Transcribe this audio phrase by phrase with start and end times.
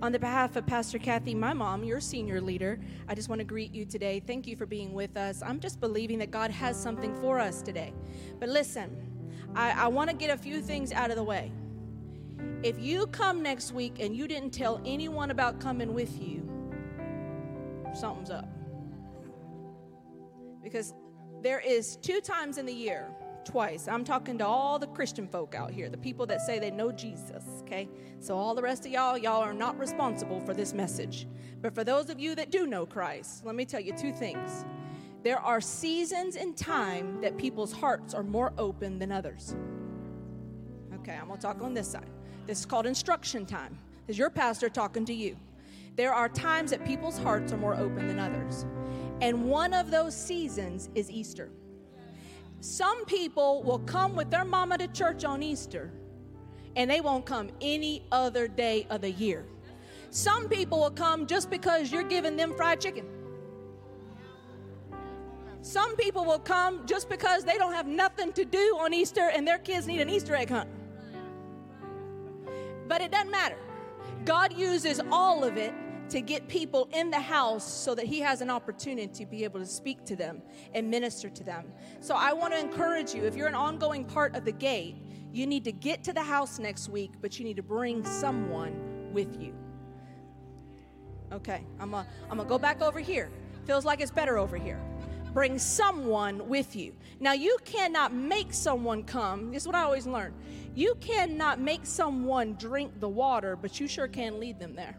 [0.00, 3.44] On the behalf of Pastor Kathy, my mom, your senior leader, I just want to
[3.44, 4.20] greet you today.
[4.24, 5.42] Thank you for being with us.
[5.42, 7.92] I'm just believing that God has something for us today.
[8.38, 8.96] But listen,
[9.56, 11.50] I, I want to get a few things out of the way.
[12.62, 16.48] If you come next week and you didn't tell anyone about coming with you,
[17.92, 18.48] something's up.
[20.62, 20.94] Because
[21.42, 23.08] there is two times in the year,
[23.44, 23.88] twice.
[23.88, 26.92] I'm talking to all the Christian folk out here, the people that say they know
[26.92, 27.88] Jesus, okay?
[28.20, 31.26] So all the rest of y'all, y'all are not responsible for this message.
[31.60, 34.64] But for those of you that do know Christ, let me tell you two things.
[35.22, 39.56] There are seasons in time that people's hearts are more open than others.
[40.94, 42.08] Okay, I'm gonna talk on this side.
[42.46, 43.78] This is called instruction time.
[44.06, 45.36] Is your pastor talking to you?
[45.96, 48.64] There are times that people's hearts are more open than others.
[49.20, 51.50] And one of those seasons is Easter.
[52.60, 55.92] Some people will come with their mama to church on Easter
[56.76, 59.46] and they won't come any other day of the year.
[60.10, 63.06] Some people will come just because you're giving them fried chicken.
[65.60, 69.46] Some people will come just because they don't have nothing to do on Easter and
[69.46, 70.68] their kids need an Easter egg hunt.
[72.88, 73.58] But it doesn't matter.
[74.24, 75.74] God uses all of it
[76.10, 79.60] to get people in the house so that he has an opportunity to be able
[79.60, 80.42] to speak to them
[80.74, 81.66] and minister to them.
[82.00, 84.96] So I want to encourage you if you're an ongoing part of the gate,
[85.32, 89.10] you need to get to the house next week, but you need to bring someone
[89.12, 89.54] with you.
[91.32, 93.30] Okay, I'm gonna I'm to go back over here.
[93.66, 94.80] Feels like it's better over here.
[95.34, 96.94] Bring someone with you.
[97.20, 99.52] Now, you cannot make someone come.
[99.52, 100.34] This is what I always learn.
[100.74, 104.96] You cannot make someone drink the water, but you sure can lead them there.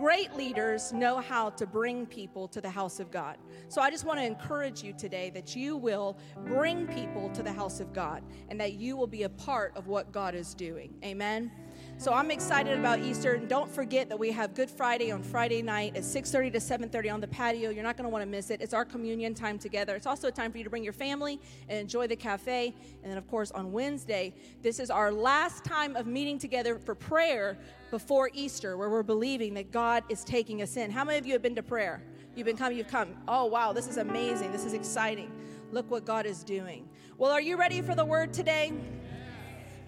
[0.00, 3.36] Great leaders know how to bring people to the house of God.
[3.68, 7.52] So I just want to encourage you today that you will bring people to the
[7.52, 10.94] house of God and that you will be a part of what God is doing.
[11.04, 11.50] Amen.
[11.98, 13.34] So I'm excited about Easter.
[13.34, 17.10] And don't forget that we have Good Friday on Friday night at 6:30 to 7:30
[17.10, 17.68] on the patio.
[17.68, 18.62] You're not going to want to miss it.
[18.62, 19.94] It's our communion time together.
[19.96, 21.38] It's also a time for you to bring your family
[21.68, 22.74] and enjoy the cafe.
[23.02, 24.32] And then of course on Wednesday,
[24.62, 27.58] this is our last time of meeting together for prayer
[27.90, 30.90] before Easter where we're believing that God is taking us in.
[30.90, 32.02] How many of you have been to prayer?
[32.34, 33.14] You've been coming, you've come.
[33.26, 34.52] Oh wow, this is amazing.
[34.52, 35.32] This is exciting.
[35.72, 36.88] Look what God is doing.
[37.18, 38.72] Well, are you ready for the word today?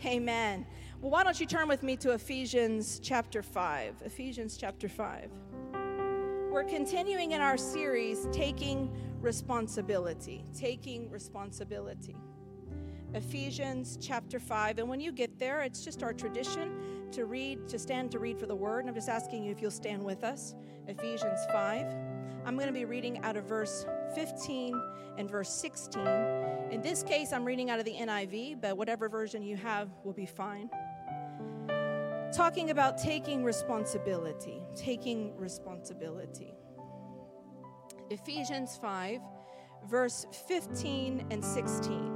[0.05, 0.67] Amen.
[1.01, 4.03] Well, why don't you turn with me to Ephesians chapter 5?
[4.05, 5.31] Ephesians chapter 5.
[6.53, 10.45] We're continuing in our series, Taking Responsibility.
[10.55, 12.17] Taking Responsibility.
[13.15, 14.79] Ephesians chapter 5.
[14.79, 18.39] And when you get there, it's just our tradition to read, to stand to read
[18.39, 18.81] for the word.
[18.81, 20.55] And I'm just asking you if you'll stand with us.
[20.89, 21.95] Ephesians 5.
[22.45, 24.81] I'm going to be reading out of verse 15
[25.19, 26.07] and verse 16.
[26.71, 30.15] In this case, I'm reading out of the NIV, but whatever version you have will
[30.15, 30.71] be fine
[32.33, 36.55] talking about taking responsibility, taking responsibility.
[38.11, 39.21] Ephesians 5,
[39.87, 42.12] verse 15 and 16.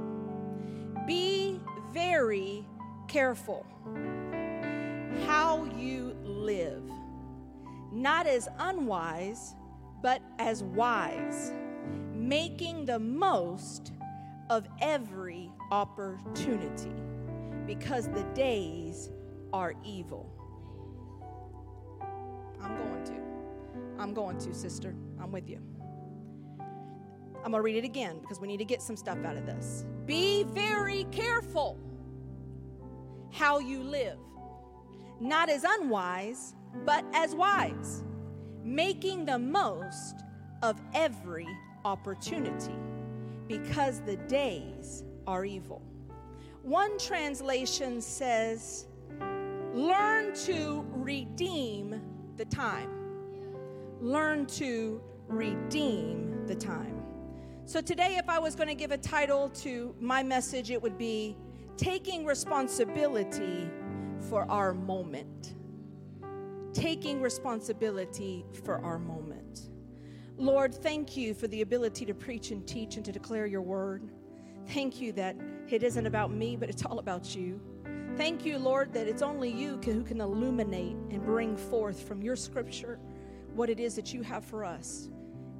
[1.07, 1.61] Be
[1.93, 2.67] very
[3.07, 3.65] careful
[5.25, 6.83] how you live,
[7.93, 9.55] not as unwise,
[10.03, 11.53] but as wise,
[12.13, 13.93] making the most
[14.49, 16.91] of every opportunity,
[17.65, 19.09] because the days
[19.53, 20.29] are evil.
[22.61, 23.13] I'm going to.
[23.97, 24.93] I'm going to, sister.
[25.21, 25.61] I'm with you.
[26.59, 29.45] I'm going to read it again because we need to get some stuff out of
[29.45, 29.85] this.
[30.07, 31.77] Be very careful
[33.29, 34.17] how you live,
[35.19, 38.05] not as unwise, but as wise,
[38.63, 40.23] making the most
[40.63, 41.45] of every
[41.83, 42.77] opportunity
[43.47, 45.81] because the days are evil.
[46.63, 48.87] One translation says,
[49.73, 52.01] Learn to redeem
[52.37, 52.89] the time.
[53.99, 56.96] Learn to redeem the time.
[57.67, 60.97] So, today, if I was going to give a title to my message, it would
[60.97, 61.35] be
[61.75, 63.69] Taking Responsibility
[64.29, 65.55] for Our Moment.
[66.71, 69.67] Taking responsibility for our moment.
[70.37, 74.11] Lord, thank you for the ability to preach and teach and to declare your word.
[74.67, 75.35] Thank you that
[75.67, 77.59] it isn't about me, but it's all about you.
[78.15, 82.37] Thank you, Lord, that it's only you who can illuminate and bring forth from your
[82.37, 82.97] scripture
[83.55, 85.09] what it is that you have for us.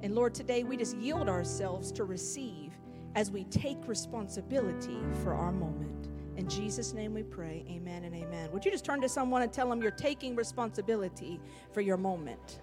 [0.02, 2.72] And Lord, today we just yield ourselves to receive
[3.14, 6.08] as we take responsibility for our moment.
[6.36, 8.52] In Jesus' name we pray, amen and amen.
[8.52, 11.40] Would you just turn to someone and tell them you're taking responsibility
[11.72, 12.60] for your moment?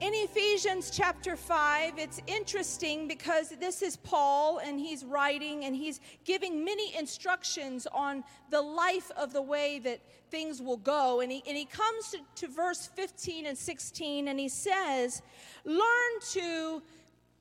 [0.00, 6.00] In Ephesians chapter 5, it's interesting because this is Paul and he's writing and he's
[6.24, 10.00] giving many instructions on the life of the way that
[10.30, 11.20] things will go.
[11.20, 15.20] And he, and he comes to, to verse 15 and 16 and he says,
[15.66, 16.82] Learn to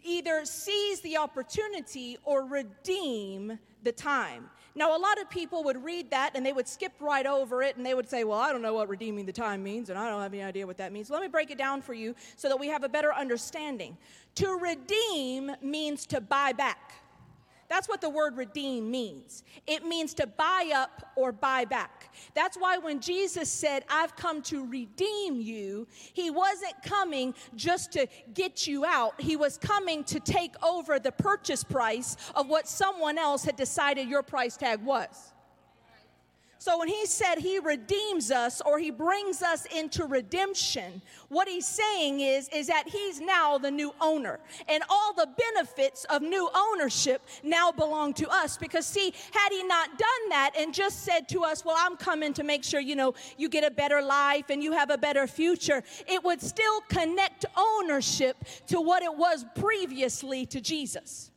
[0.03, 4.50] either seize the opportunity or redeem the time.
[4.75, 7.77] Now, a lot of people would read that and they would skip right over it
[7.77, 10.10] and they would say, Well, I don't know what redeeming the time means and I
[10.10, 11.10] don't have any idea what that means.
[11.10, 13.98] Let me break it down for you so that we have a better understanding.
[14.36, 16.94] To redeem means to buy back.
[17.69, 19.44] That's what the word redeem means.
[19.68, 22.13] It means to buy up or buy back.
[22.33, 28.07] That's why when Jesus said, I've come to redeem you, he wasn't coming just to
[28.33, 29.21] get you out.
[29.21, 34.10] He was coming to take over the purchase price of what someone else had decided
[34.10, 35.33] your price tag was.
[36.61, 41.65] So when he said he redeems us or he brings us into redemption, what he's
[41.65, 44.41] saying is is that he's now the new owner.
[44.67, 49.63] And all the benefits of new ownership now belong to us because see, had he
[49.63, 52.97] not done that and just said to us, "Well, I'm coming to make sure, you
[52.97, 56.81] know, you get a better life and you have a better future," it would still
[56.81, 58.35] connect ownership
[58.67, 61.28] to what it was previously to Jesus.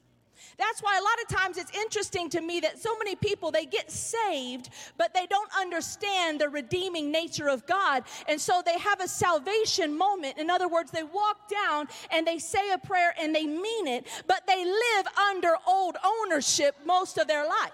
[0.62, 3.66] That's why a lot of times it's interesting to me that so many people they
[3.66, 8.04] get saved, but they don't understand the redeeming nature of God.
[8.28, 10.38] And so they have a salvation moment.
[10.38, 14.06] In other words, they walk down and they say a prayer and they mean it,
[14.28, 17.72] but they live under old ownership most of their life.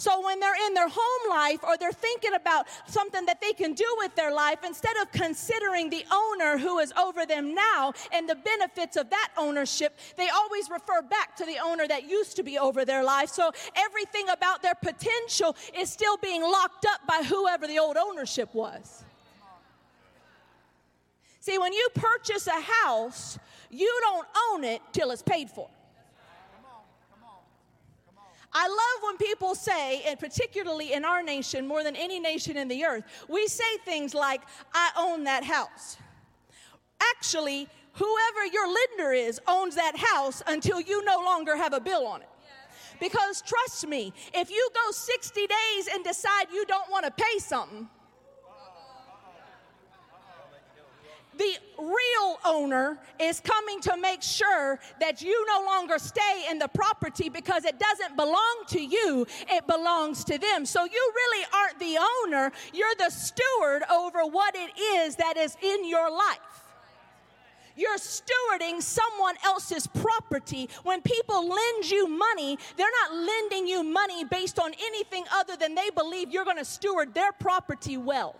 [0.00, 3.74] So when they're in their home life or they're thinking about something that they can
[3.74, 8.26] do with their life, instead of considering the owner who is over them now and
[8.26, 12.42] the benefits of that ownership, they always refer back to the owner that used to
[12.42, 13.28] be over their life.
[13.28, 18.54] So everything about their potential is still being locked up by whoever the old ownership
[18.54, 19.04] was.
[21.40, 23.38] See, when you purchase a house,
[23.68, 25.68] you don't own it till it's paid for.
[28.52, 32.68] I love when people say, and particularly in our nation, more than any nation in
[32.68, 34.42] the earth, we say things like,
[34.74, 35.96] I own that house.
[37.16, 42.06] Actually, whoever your lender is owns that house until you no longer have a bill
[42.06, 42.28] on it.
[42.98, 47.38] Because trust me, if you go 60 days and decide you don't want to pay
[47.38, 47.88] something,
[51.40, 56.68] the real owner is coming to make sure that you no longer stay in the
[56.68, 60.66] property because it doesn't belong to you, it belongs to them.
[60.66, 65.56] So you really aren't the owner, you're the steward over what it is that is
[65.62, 66.38] in your life.
[67.74, 70.68] You're stewarding someone else's property.
[70.82, 75.74] When people lend you money, they're not lending you money based on anything other than
[75.74, 78.36] they believe you're going to steward their property well.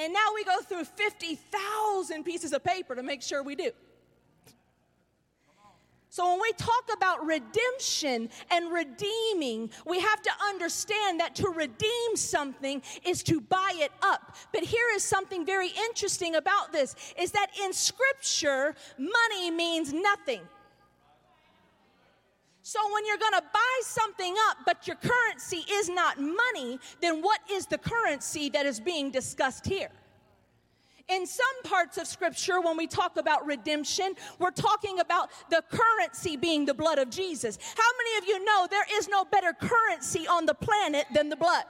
[0.00, 3.70] And now we go through 50,000 pieces of paper to make sure we do.
[6.08, 12.16] So, when we talk about redemption and redeeming, we have to understand that to redeem
[12.16, 14.34] something is to buy it up.
[14.52, 20.40] But here is something very interesting about this is that in scripture, money means nothing.
[22.62, 27.22] So when you're going to buy something up, but your currency is not money, then
[27.22, 29.90] what is the currency that is being discussed here?
[31.08, 36.36] In some parts of scripture, when we talk about redemption, we're talking about the currency
[36.36, 37.58] being the blood of Jesus.
[37.76, 41.36] How many of you know there is no better currency on the planet than the
[41.36, 41.64] blood?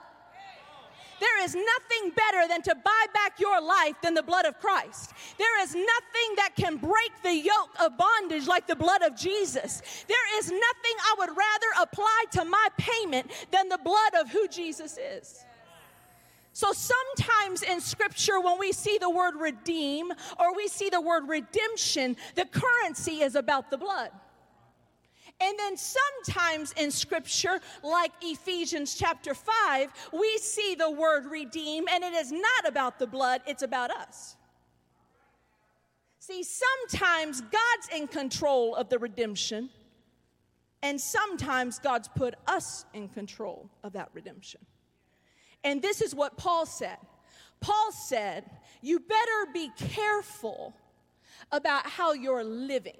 [1.21, 5.13] There is nothing better than to buy back your life than the blood of Christ.
[5.39, 9.83] There is nothing that can break the yoke of bondage like the blood of Jesus.
[10.09, 14.49] There is nothing I would rather apply to my payment than the blood of who
[14.49, 15.45] Jesus is.
[16.53, 21.29] So sometimes in scripture, when we see the word redeem or we see the word
[21.29, 24.11] redemption, the currency is about the blood.
[25.41, 32.05] And then sometimes in scripture, like Ephesians chapter 5, we see the word redeem, and
[32.05, 34.37] it is not about the blood, it's about us.
[36.19, 39.71] See, sometimes God's in control of the redemption,
[40.83, 44.61] and sometimes God's put us in control of that redemption.
[45.65, 46.99] And this is what Paul said
[47.61, 48.45] Paul said,
[48.81, 50.75] You better be careful
[51.53, 52.99] about how you're living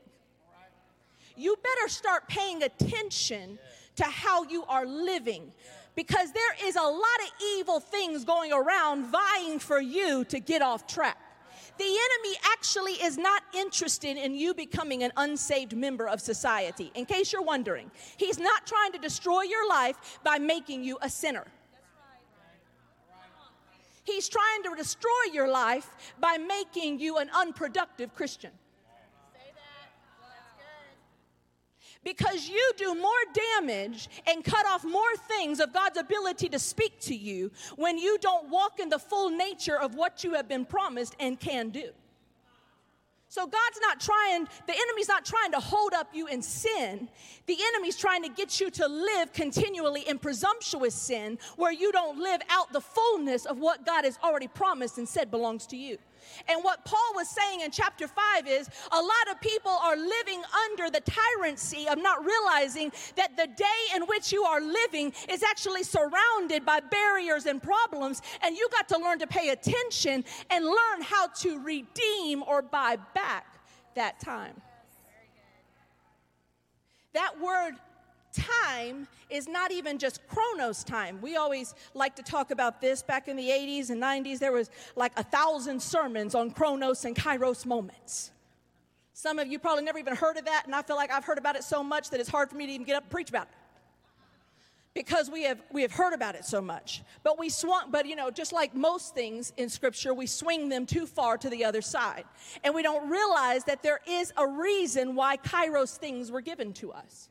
[1.41, 3.59] you better start paying attention
[3.97, 5.53] to how you are living
[5.95, 10.63] because there is a lot of evil things going around vying for you to get
[10.63, 11.19] off track.
[11.79, 16.93] The enemy actually is not interested in you becoming an unsaved member of society.
[16.95, 21.09] In case you're wondering, he's not trying to destroy your life by making you a
[21.09, 21.47] sinner.
[24.05, 28.51] He's trying to destroy your life by making you an unproductive Christian.
[32.05, 33.11] Because you do more
[33.59, 38.19] damage and cut off more things of God's ability to speak to you when you
[38.19, 41.91] don't walk in the full nature of what you have been promised and can do.
[43.29, 47.09] So God's not trying, the enemy's not trying to hold up you in sin.
[47.47, 52.19] The enemy's trying to get you to live continually in presumptuous sin where you don't
[52.19, 55.97] live out the fullness of what God has already promised and said belongs to you.
[56.49, 60.43] And what Paul was saying in chapter 5 is a lot of people are living
[60.71, 65.43] under the tyranny of not realizing that the day in which you are living is
[65.43, 68.23] actually surrounded by barriers and problems.
[68.43, 72.97] And you got to learn to pay attention and learn how to redeem or buy
[73.15, 73.47] back
[73.95, 74.61] that time.
[77.13, 77.75] That word
[78.33, 81.21] time is not even just chronos time.
[81.21, 84.39] We always like to talk about this back in the 80s and 90s.
[84.39, 88.33] There was like a thousand sermons on chronos and kairos moments.
[89.13, 91.37] Some of you probably never even heard of that, and I feel like I've heard
[91.37, 93.29] about it so much that it's hard for me to even get up and preach
[93.29, 93.55] about it.
[94.95, 97.03] Because we have we have heard about it so much.
[97.23, 100.85] But we swung, but you know, just like most things in scripture, we swing them
[100.85, 102.25] too far to the other side.
[102.65, 106.91] And we don't realize that there is a reason why kairos things were given to
[106.93, 107.29] us.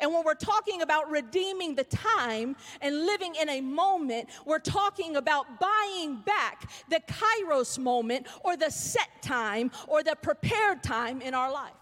[0.00, 5.16] And when we're talking about redeeming the time and living in a moment, we're talking
[5.16, 11.34] about buying back the kairos moment or the set time or the prepared time in
[11.34, 11.72] our life.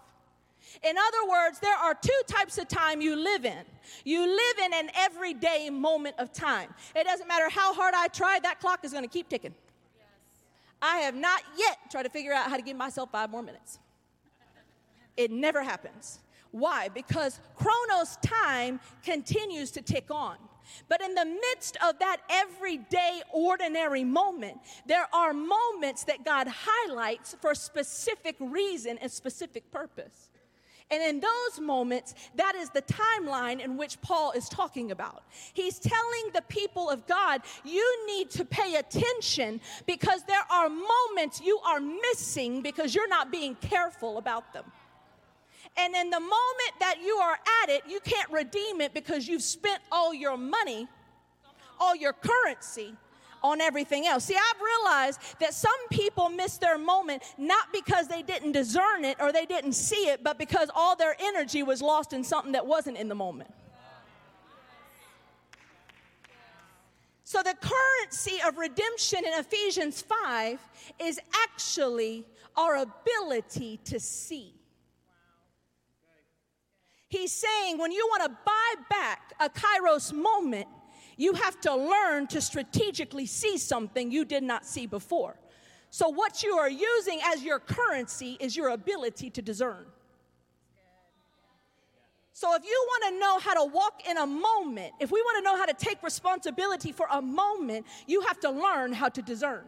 [0.83, 3.63] In other words, there are two types of time you live in.
[4.05, 6.73] You live in an everyday moment of time.
[6.95, 9.53] It doesn't matter how hard I try, that clock is going to keep ticking.
[10.81, 13.79] I have not yet tried to figure out how to give myself five more minutes.
[15.17, 16.19] It never happens.
[16.51, 16.89] Why?
[16.89, 20.37] Because Chronos time continues to tick on.
[20.87, 27.35] But in the midst of that everyday, ordinary moment, there are moments that God highlights
[27.41, 30.29] for specific reason and specific purpose.
[30.91, 35.23] And in those moments, that is the timeline in which Paul is talking about.
[35.53, 41.41] He's telling the people of God, you need to pay attention because there are moments
[41.41, 44.65] you are missing because you're not being careful about them.
[45.79, 49.41] And in the moment that you are at it, you can't redeem it because you've
[49.41, 50.89] spent all your money,
[51.79, 52.93] all your currency
[53.41, 54.25] on everything else.
[54.25, 59.15] See, I've realized that some people miss their moment not because they didn't discern it
[59.21, 62.67] or they didn't see it, but because all their energy was lost in something that
[62.67, 63.49] wasn't in the moment.
[67.23, 70.59] So, the currency of redemption in Ephesians 5
[70.99, 72.25] is actually
[72.57, 74.58] our ability to see.
[77.09, 80.67] He's saying when you want to buy back a kairos moment,
[81.17, 85.35] you have to learn to strategically see something you did not see before.
[85.89, 89.87] So, what you are using as your currency is your ability to discern.
[92.31, 95.39] So, if you want to know how to walk in a moment, if we want
[95.39, 99.21] to know how to take responsibility for a moment, you have to learn how to
[99.23, 99.65] discern.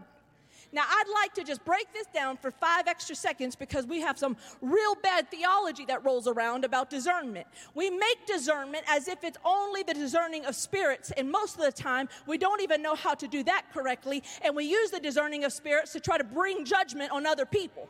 [0.74, 4.18] Now, I'd like to just break this down for five extra seconds because we have
[4.18, 7.46] some real bad theology that rolls around about discernment.
[7.76, 11.72] We make discernment as if it's only the discerning of spirits, and most of the
[11.72, 15.44] time, we don't even know how to do that correctly, and we use the discerning
[15.44, 17.90] of spirits to try to bring judgment on other people.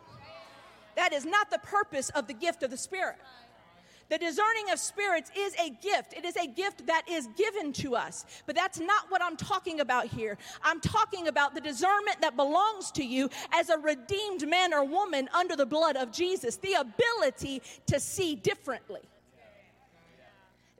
[0.96, 3.16] That is not the purpose of the gift of the Spirit.
[4.12, 6.12] The discerning of spirits is a gift.
[6.12, 8.26] It is a gift that is given to us.
[8.46, 10.38] But that's not what I'm talking about here.
[10.62, 15.30] I'm talking about the discernment that belongs to you as a redeemed man or woman
[15.34, 19.00] under the blood of Jesus, the ability to see differently.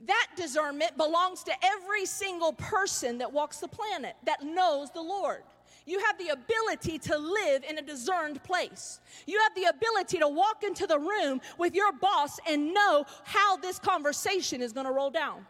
[0.08, 5.44] That discernment belongs to every single person that walks the planet, that knows the Lord.
[5.86, 9.00] You have the ability to live in a discerned place.
[9.26, 13.58] You have the ability to walk into the room with your boss and know how
[13.58, 15.46] this conversation is going to roll down.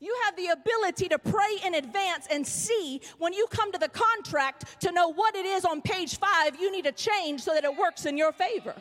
[0.00, 3.88] You have the ability to pray in advance and see when you come to the
[3.88, 7.64] contract to know what it is on page five you need to change so that
[7.64, 8.76] it works in your favor.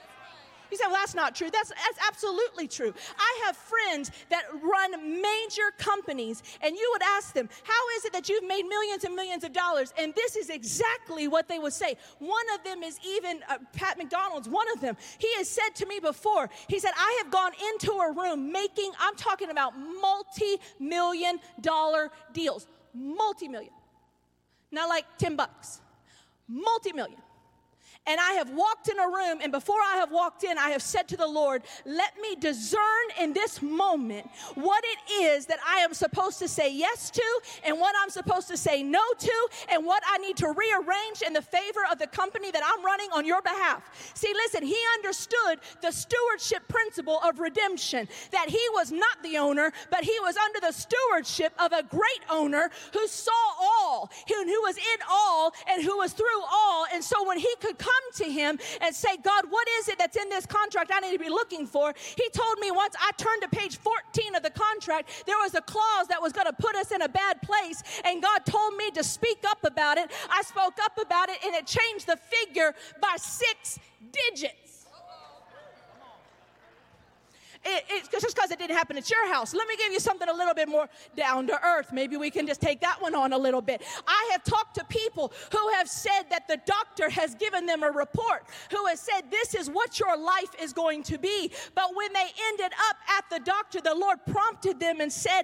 [0.72, 1.50] You say, well, that's not true.
[1.52, 2.94] That's, that's absolutely true.
[3.18, 8.14] I have friends that run major companies, and you would ask them, how is it
[8.14, 9.94] that you've made millions and millions of dollars?
[9.98, 11.96] And this is exactly what they would say.
[12.20, 14.98] One of them is even uh, Pat McDonald's, one of them.
[15.18, 18.92] He has said to me before, he said, I have gone into a room making,
[19.00, 23.72] I'm talking about multi million dollar deals, multi million.
[24.72, 25.82] Not like 10 bucks,
[26.48, 27.20] multi million.
[28.08, 30.82] And I have walked in a room, and before I have walked in, I have
[30.82, 32.82] said to the Lord, Let me discern
[33.20, 37.78] in this moment what it is that I am supposed to say yes to, and
[37.80, 41.42] what I'm supposed to say no to, and what I need to rearrange in the
[41.42, 43.84] favor of the company that I'm running on your behalf.
[44.14, 49.74] See, listen, he understood the stewardship principle of redemption that he was not the owner,
[49.92, 54.62] but he was under the stewardship of a great owner who saw all, who, who
[54.62, 56.86] was in all, and who was through all.
[56.94, 60.18] And so when he could come to him and say, God, what is it that's
[60.18, 61.94] in this contract I need to be looking for?
[62.16, 65.62] He told me once I turned to page 14 of the contract, there was a
[65.62, 67.84] clause that was going to put us in a bad place.
[68.06, 70.12] And God told me to speak up about it.
[70.30, 73.80] I spoke up about it, and it changed the figure by six
[74.12, 74.67] digits.
[77.68, 79.54] It, it's just because it didn't happen at your house.
[79.54, 81.92] Let me give you something a little bit more down to earth.
[81.92, 83.82] Maybe we can just take that one on a little bit.
[84.08, 87.92] I have talked to people who have said that the doctor has given them a
[87.92, 91.52] report, who has said, This is what your life is going to be.
[91.76, 95.44] But when they ended up at the doctor, the Lord prompted them and said,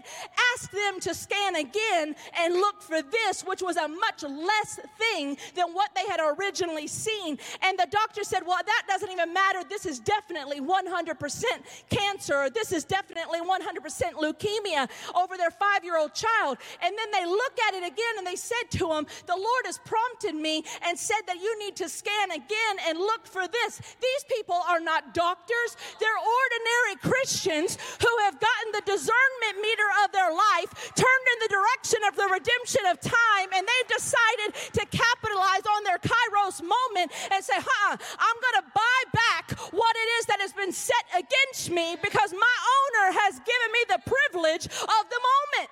[0.55, 5.37] Ask them to scan again and look for this, which was a much less thing
[5.55, 7.37] than what they had originally seen.
[7.61, 9.59] And the doctor said, Well, that doesn't even matter.
[9.67, 11.43] This is definitely 100%
[11.89, 16.57] cancer cancer, this is definitely 100% leukemia over their five year old child.
[16.81, 19.79] And then they look at it again and they said to him, The Lord has
[19.79, 23.77] prompted me and said that you need to scan again and look for this.
[23.77, 30.11] These people are not doctors, they're ordinary Christians who have gotten the discernment meter of
[30.11, 34.83] their life turned in the direction of the redemption of time, and they've decided to
[34.85, 40.07] capitalize on their kairos moment and say, huh, I'm going to buy back what it
[40.19, 44.65] is that has been set against me because my owner has given me the privilege
[44.65, 45.69] of the moment.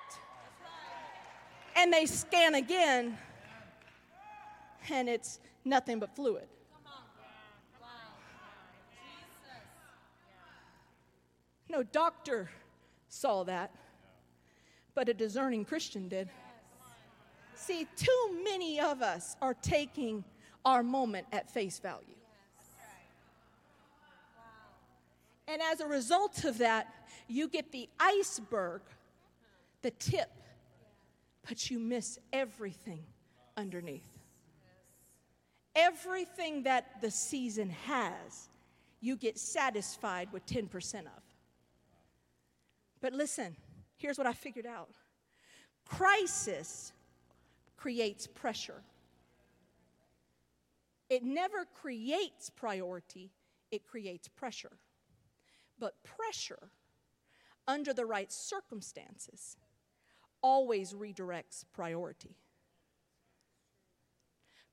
[1.76, 3.16] And they scan again,
[4.90, 6.48] and it's nothing but fluid.
[11.68, 12.50] No doctor
[13.08, 13.74] saw that,
[14.94, 16.28] but a discerning Christian did.
[17.54, 20.24] See, too many of us are taking
[20.64, 22.14] our moment at face value.
[25.52, 26.94] And as a result of that,
[27.28, 28.80] you get the iceberg,
[29.82, 30.30] the tip,
[31.46, 33.04] but you miss everything
[33.54, 34.18] underneath.
[35.76, 38.48] Everything that the season has,
[39.02, 41.22] you get satisfied with 10% of.
[43.02, 43.54] But listen,
[43.98, 44.88] here's what I figured out
[45.86, 46.94] crisis
[47.76, 48.82] creates pressure.
[51.10, 53.32] It never creates priority,
[53.70, 54.72] it creates pressure.
[55.82, 56.70] But pressure,
[57.66, 59.56] under the right circumstances,
[60.40, 62.36] always redirects priority.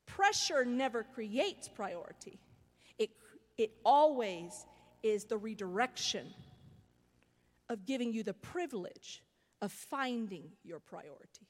[0.06, 2.40] Pressure never creates priority,
[3.00, 3.10] it,
[3.58, 4.68] it always
[5.02, 6.28] is the redirection
[7.70, 9.24] of giving you the privilege
[9.64, 11.48] of finding your priority.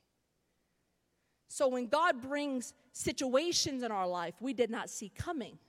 [1.50, 5.60] So when God brings situations in our life we did not see coming,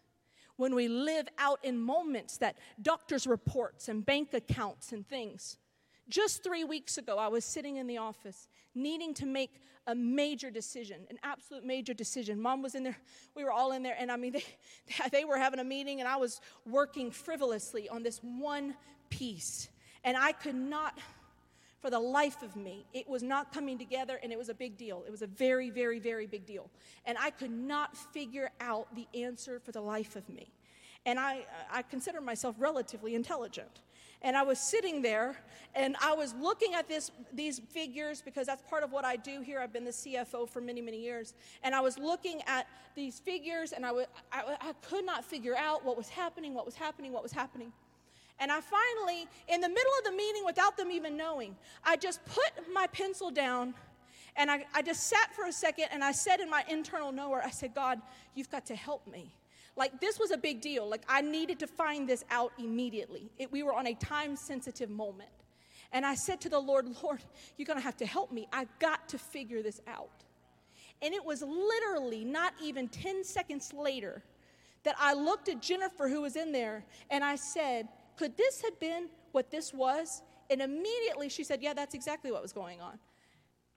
[0.60, 5.56] when we live out in moments that doctor's reports and bank accounts and things.
[6.10, 10.50] Just three weeks ago, I was sitting in the office needing to make a major
[10.50, 12.38] decision, an absolute major decision.
[12.38, 12.98] Mom was in there,
[13.34, 14.44] we were all in there, and I mean, they,
[15.10, 18.74] they were having a meeting, and I was working frivolously on this one
[19.08, 19.70] piece.
[20.04, 20.98] And I could not,
[21.80, 24.76] for the life of me, it was not coming together, and it was a big
[24.76, 25.02] deal.
[25.06, 26.70] It was a very, very, very big deal.
[27.06, 30.52] And I could not figure out the answer for the life of me.
[31.06, 33.80] And I, I consider myself relatively intelligent.
[34.22, 35.34] And I was sitting there
[35.74, 39.40] and I was looking at this, these figures because that's part of what I do
[39.40, 39.60] here.
[39.60, 41.32] I've been the CFO for many, many years.
[41.62, 45.56] And I was looking at these figures and I, w- I, I could not figure
[45.56, 47.72] out what was happening, what was happening, what was happening.
[48.40, 52.24] And I finally, in the middle of the meeting, without them even knowing, I just
[52.24, 53.74] put my pencil down
[54.36, 57.42] and I, I just sat for a second and I said in my internal knower,
[57.44, 58.00] I said, God,
[58.34, 59.34] you've got to help me.
[59.76, 60.88] Like, this was a big deal.
[60.88, 63.30] Like, I needed to find this out immediately.
[63.38, 65.30] It, we were on a time sensitive moment.
[65.92, 67.20] And I said to the Lord, Lord,
[67.56, 68.48] you're going to have to help me.
[68.52, 70.24] I got to figure this out.
[71.02, 74.22] And it was literally not even 10 seconds later
[74.82, 77.88] that I looked at Jennifer, who was in there, and I said,
[78.20, 80.20] could this have been what this was?
[80.50, 82.98] And immediately she said, Yeah, that's exactly what was going on.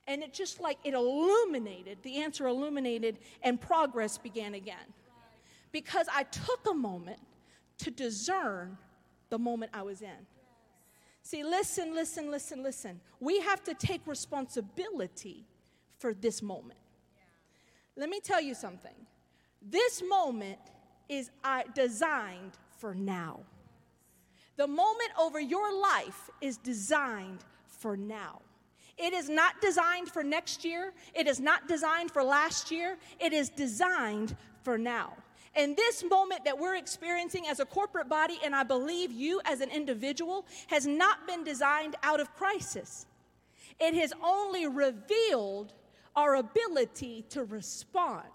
[0.05, 4.91] And it just like it illuminated, the answer illuminated, and progress began again.
[5.71, 7.19] Because I took a moment
[7.77, 8.77] to discern
[9.29, 10.27] the moment I was in.
[11.21, 12.99] See, listen, listen, listen, listen.
[13.21, 15.45] We have to take responsibility
[15.99, 16.79] for this moment.
[17.95, 19.07] Let me tell you something.
[19.61, 20.59] This moment
[21.07, 23.39] is uh, designed for now.
[24.55, 28.41] The moment over your life is designed for now.
[28.97, 30.93] It is not designed for next year.
[31.15, 32.97] It is not designed for last year.
[33.19, 35.13] It is designed for now.
[35.55, 39.61] And this moment that we're experiencing as a corporate body, and I believe you as
[39.61, 43.05] an individual, has not been designed out of crisis.
[43.79, 45.73] It has only revealed
[46.15, 48.25] our ability to respond.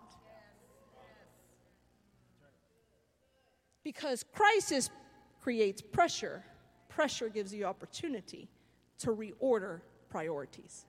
[3.84, 4.90] Because crisis
[5.40, 6.44] creates pressure,
[6.88, 8.48] pressure gives you opportunity
[8.98, 10.84] to reorder priorities.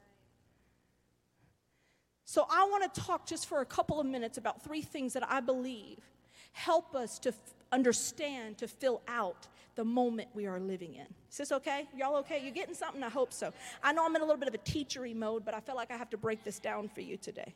[2.25, 5.29] So, I want to talk just for a couple of minutes about three things that
[5.29, 5.97] I believe
[6.51, 7.35] help us to f-
[7.71, 11.05] understand, to fill out the moment we are living in.
[11.31, 11.87] Is this okay?
[11.95, 12.43] Y'all okay?
[12.43, 13.01] You getting something?
[13.03, 13.53] I hope so.
[13.81, 15.91] I know I'm in a little bit of a teachery mode, but I feel like
[15.91, 17.53] I have to break this down for you today.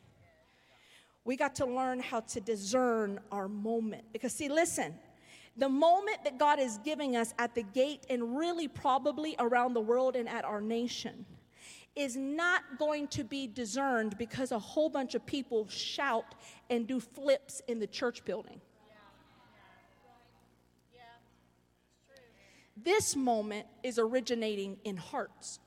[1.24, 4.04] We got to learn how to discern our moment.
[4.12, 4.94] Because, see, listen,
[5.56, 9.80] the moment that God is giving us at the gate and really probably around the
[9.80, 11.24] world and at our nation
[11.94, 16.34] is not going to be discerned because a whole bunch of people shout
[16.70, 18.60] and do flips in the church building.
[22.76, 25.60] This moment is originating in hearts.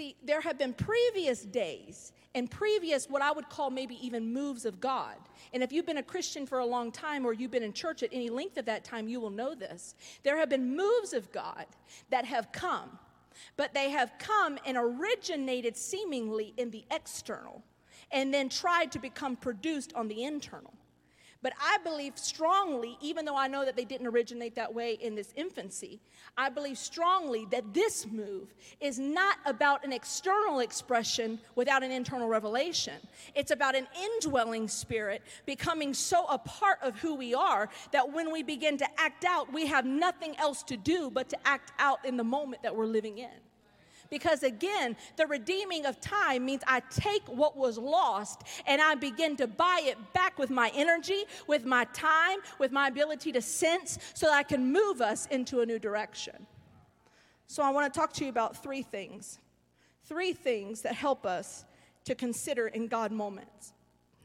[0.00, 4.64] See, there have been previous days and previous, what I would call maybe even moves
[4.64, 5.16] of God.
[5.52, 8.02] And if you've been a Christian for a long time or you've been in church
[8.02, 9.94] at any length of that time, you will know this.
[10.22, 11.66] There have been moves of God
[12.08, 12.98] that have come,
[13.58, 17.62] but they have come and originated seemingly in the external
[18.10, 20.72] and then tried to become produced on the internal.
[21.42, 25.14] But I believe strongly, even though I know that they didn't originate that way in
[25.14, 25.98] this infancy,
[26.36, 32.28] I believe strongly that this move is not about an external expression without an internal
[32.28, 32.94] revelation.
[33.34, 38.30] It's about an indwelling spirit becoming so a part of who we are that when
[38.30, 42.04] we begin to act out, we have nothing else to do but to act out
[42.04, 43.30] in the moment that we're living in.
[44.10, 49.36] Because again, the redeeming of time means I take what was lost and I begin
[49.36, 53.98] to buy it back with my energy, with my time, with my ability to sense,
[54.14, 56.46] so that I can move us into a new direction.
[57.46, 59.38] So I want to talk to you about three things.
[60.04, 61.64] Three things that help us
[62.04, 63.72] to consider in God moments.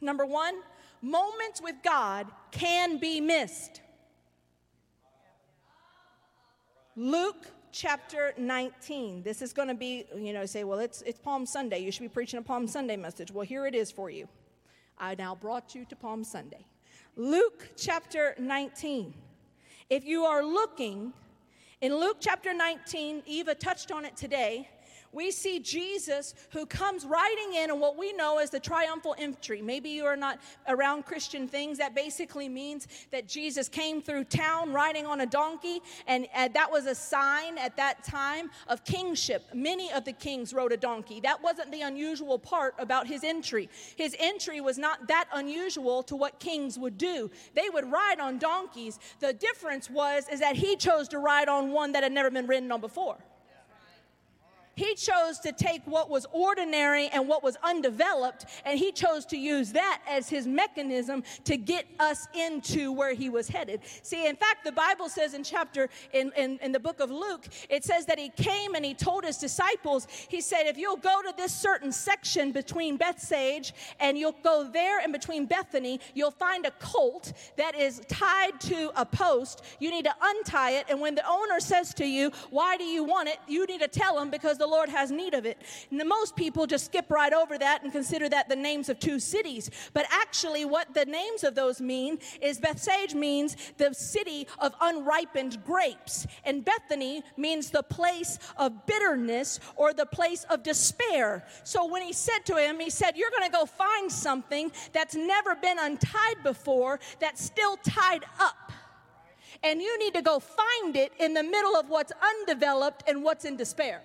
[0.01, 0.55] Number one,
[1.01, 3.81] moments with God can be missed.
[6.95, 7.45] Luke
[7.75, 9.21] chapter 19.
[9.21, 11.79] This is going to be, you know, say, well, it's, it's Palm Sunday.
[11.79, 13.31] You should be preaching a Palm Sunday message.
[13.31, 14.29] Well, here it is for you.
[14.97, 16.65] I now brought you to Palm Sunday.
[17.17, 19.13] Luke chapter 19.
[19.89, 21.11] If you are looking
[21.81, 24.69] in Luke chapter 19, Eva touched on it today
[25.15, 29.61] we see Jesus who comes riding in on what we know as the triumphal entry.
[29.61, 31.77] Maybe you are not around Christian things.
[31.77, 36.69] That basically means that Jesus came through town riding on a donkey, and, and that
[36.69, 39.45] was a sign at that time of kingship.
[39.53, 41.21] Many of the kings rode a donkey.
[41.21, 43.69] That wasn't the unusual part about his entry.
[43.95, 47.31] His entry was not that unusual to what kings would do.
[47.53, 48.99] They would ride on donkeys.
[49.19, 52.47] The difference was is that he chose to ride on one that had never been
[52.47, 53.17] ridden on before.
[54.75, 59.37] He chose to take what was ordinary and what was undeveloped, and he chose to
[59.37, 63.81] use that as his mechanism to get us into where he was headed.
[64.01, 67.47] See, in fact, the Bible says in chapter, in, in, in the book of Luke,
[67.69, 71.21] it says that he came and he told his disciples, he said, if you'll go
[71.21, 76.65] to this certain section between Bethphage and you'll go there and between Bethany, you'll find
[76.65, 79.63] a colt that is tied to a post.
[79.79, 83.03] You need to untie it, and when the owner says to you, why do you
[83.03, 83.37] want it?
[83.47, 85.61] You need to tell him because the the Lord has need of it.
[85.91, 89.19] And most people just skip right over that and consider that the names of two
[89.19, 89.69] cities.
[89.93, 95.63] But actually, what the names of those mean is Bethphage means the city of unripened
[95.63, 101.45] grapes, and Bethany means the place of bitterness or the place of despair.
[101.63, 105.13] So when he said to him, he said, You're going to go find something that's
[105.13, 108.71] never been untied before, that's still tied up
[109.63, 113.45] and you need to go find it in the middle of what's undeveloped and what's
[113.45, 114.03] in despair.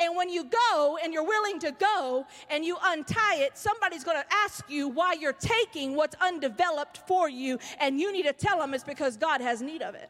[0.00, 4.16] And when you go and you're willing to go and you untie it, somebody's going
[4.16, 8.58] to ask you why you're taking what's undeveloped for you, and you need to tell
[8.58, 10.08] them it's because God has need of it.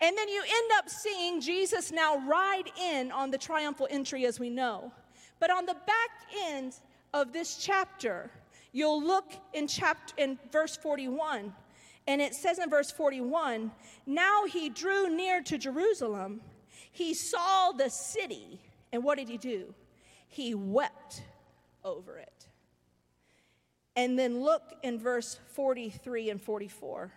[0.00, 4.38] And then you end up seeing Jesus now ride in on the triumphal entry as
[4.38, 4.92] we know.
[5.40, 6.10] But on the back
[6.44, 6.74] end
[7.12, 8.30] of this chapter,
[8.72, 11.52] you'll look in chapter in verse 41,
[12.06, 13.72] and it says in verse 41,
[14.06, 16.40] now he drew near to Jerusalem,
[16.92, 18.60] he saw the city
[18.92, 19.74] and what did he do?
[20.28, 21.22] He wept
[21.84, 22.48] over it.
[23.94, 27.12] And then look in verse 43 and 44.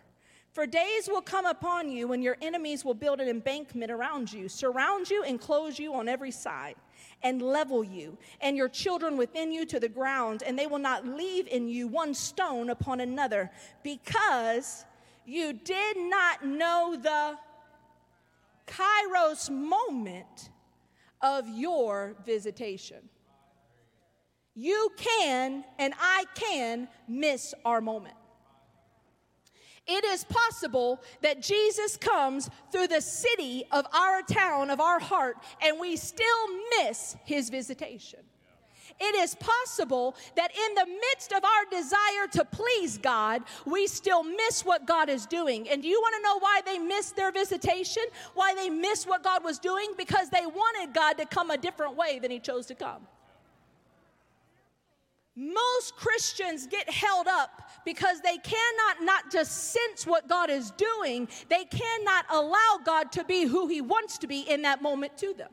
[0.51, 4.49] For days will come upon you when your enemies will build an embankment around you,
[4.49, 6.75] surround you, and close you on every side,
[7.21, 11.05] and level you, and your children within you to the ground, and they will not
[11.05, 13.51] leave in you one stone upon another,
[13.83, 14.85] because
[15.25, 17.37] you did not know the
[18.65, 20.49] kairos moment
[21.21, 23.09] of your visitation.
[24.55, 28.15] You can and I can miss our moment.
[29.87, 35.37] It is possible that Jesus comes through the city of our town, of our heart,
[35.63, 38.19] and we still miss his visitation.
[39.01, 44.23] It is possible that in the midst of our desire to please God, we still
[44.23, 45.69] miss what God is doing.
[45.69, 48.03] And do you want to know why they missed their visitation?
[48.33, 49.93] Why they missed what God was doing?
[49.97, 53.07] Because they wanted God to come a different way than He chose to come.
[55.39, 61.29] Most Christians get held up because they cannot not just sense what God is doing,
[61.47, 65.33] they cannot allow God to be who He wants to be in that moment to
[65.33, 65.49] them.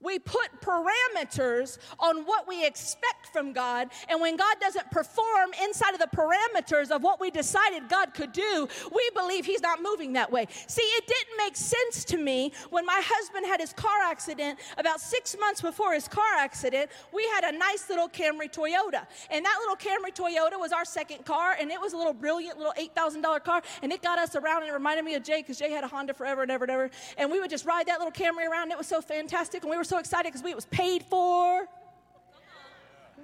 [0.00, 5.92] We put parameters on what we expect from God, and when God doesn't perform inside
[5.92, 10.12] of the parameters of what we decided God could do, we believe He's not moving
[10.12, 10.46] that way.
[10.68, 14.60] See, it didn't make sense to me when my husband had his car accident.
[14.76, 19.44] About six months before his car accident, we had a nice little Camry Toyota, and
[19.44, 22.74] that little Camry Toyota was our second car, and it was a little brilliant little
[22.78, 25.72] $8,000 car, and it got us around, and it reminded me of Jay because Jay
[25.72, 28.12] had a Honda forever and ever and ever, and we would just ride that little
[28.12, 30.66] Camry around, and it was so fantastic, and we were so excited because we was
[30.66, 31.66] paid for.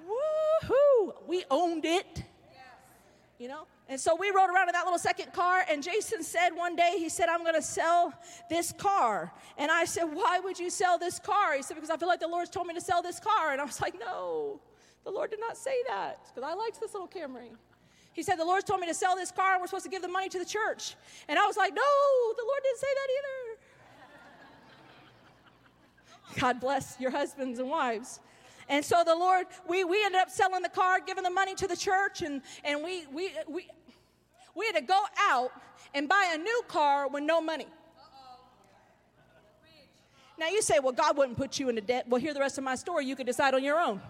[0.07, 1.13] Woohoo!
[1.27, 2.23] We owned it.
[3.37, 3.67] You know?
[3.87, 6.95] And so we rode around in that little second car, and Jason said one day,
[6.97, 8.13] he said, I'm to sell
[8.49, 9.31] this car.
[9.59, 11.53] And I said, Why would you sell this car?
[11.55, 13.51] He said, Because I feel like the Lord's told me to sell this car.
[13.51, 14.59] And I was like, No,
[15.03, 17.49] the Lord did not say that, because I liked this little Camry.
[18.13, 20.01] He said, The Lord's told me to sell this car, and we're supposed to give
[20.01, 20.95] the money to the church.
[21.27, 23.44] And I was like, No, the Lord didn't say that either.
[26.39, 28.19] God bless your husbands and wives.
[28.67, 31.67] And so the Lord, we, we ended up selling the car, giving the money to
[31.67, 33.67] the church, and, and we, we, we,
[34.55, 35.51] we had to go out
[35.93, 37.67] and buy a new car with no money.
[40.37, 42.07] Now you say, well, God wouldn't put you into debt.
[42.09, 43.05] Well, hear the rest of my story.
[43.05, 44.01] You could decide on your own.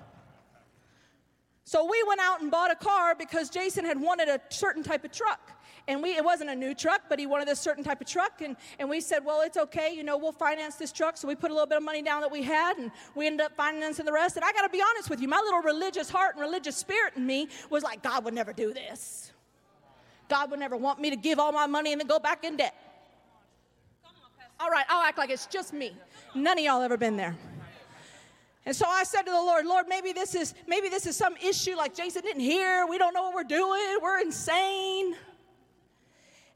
[1.65, 5.03] So we went out and bought a car because Jason had wanted a certain type
[5.03, 5.51] of truck
[5.87, 8.41] and we it wasn't a new truck but he wanted a certain type of truck.
[8.41, 9.93] And, and we said well it's okay.
[9.93, 11.17] You know we'll finance this truck.
[11.17, 13.45] So we put a little bit of money down that we had and we ended
[13.45, 14.35] up financing the rest.
[14.35, 17.13] And i got to be honest with you my little religious heart and religious spirit
[17.15, 19.31] in me was like god would never do this.
[20.27, 22.57] God would never want me to give all my money and then go back in
[22.57, 22.73] debt.
[24.59, 25.95] All right i'll act like it's just me.
[26.33, 27.35] None of y'all ever been there.
[28.65, 31.35] And so I said to the Lord, Lord, maybe this is maybe this is some
[31.37, 31.75] issue.
[31.75, 32.87] Like Jason didn't hear.
[32.87, 33.99] We don't know what we're doing.
[34.01, 35.15] We're insane.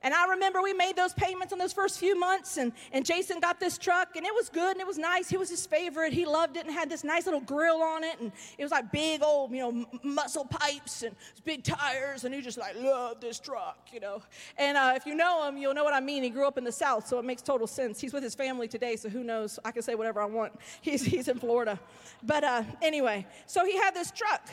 [0.02, 3.42] And I remember we made those payments on those first few months, and, and Jason
[3.42, 5.28] got this truck, and it was good and it was nice.
[5.28, 6.14] He was his favorite.
[6.14, 8.92] He loved it and had this nice little grill on it, and it was like
[8.94, 13.40] big old, you know, muscle pipes and big tires, and he just like loved this
[13.40, 14.22] truck, you know.
[14.58, 16.24] And uh, if you know him, you'll know what I mean.
[16.24, 18.00] He grew up in the South, so it makes total sense.
[18.00, 19.60] He's with his family today, so who knows?
[19.66, 20.54] I can say whatever I want.
[20.82, 21.80] He's, he's in Florida.
[22.24, 24.48] But uh, anyway, so he had this truck.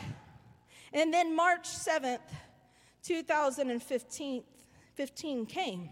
[0.92, 2.18] And then March 7th,
[3.02, 4.42] 2015,
[4.96, 5.90] 15 came,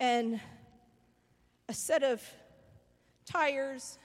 [0.00, 0.40] and
[1.68, 2.22] a set of
[3.26, 3.98] tires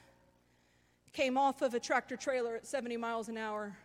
[1.14, 3.78] came off of a tractor trailer at 70 miles an hour.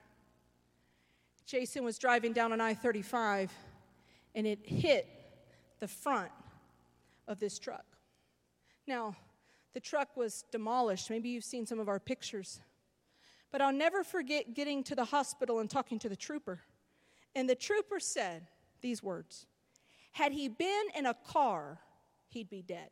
[1.46, 3.52] Jason was driving down an I 35,
[4.34, 5.08] and it hit
[5.78, 6.32] the front
[7.28, 7.84] of this truck.
[8.88, 9.14] Now,
[9.72, 11.10] the truck was demolished.
[11.10, 12.60] Maybe you've seen some of our pictures.
[13.52, 16.60] But I'll never forget getting to the hospital and talking to the trooper.
[17.36, 18.48] And the trooper said
[18.80, 19.46] these words
[20.12, 21.78] had he been in a car,
[22.28, 22.90] he'd be dead.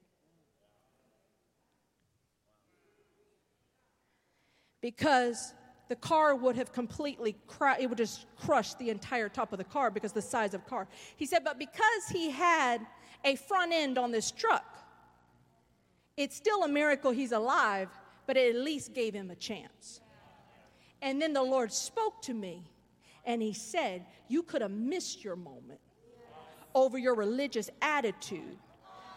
[4.80, 5.54] Because
[5.88, 7.36] the car would have completely
[7.78, 10.88] it would just crush the entire top of the car because the size of car.
[11.16, 12.86] He said, but because he had
[13.24, 14.78] a front end on this truck,
[16.16, 17.88] it's still a miracle he's alive,
[18.26, 20.00] but it at least gave him a chance.
[21.02, 22.70] And then the Lord spoke to me
[23.24, 25.80] and he said, You could have missed your moment
[26.74, 28.56] over your religious attitude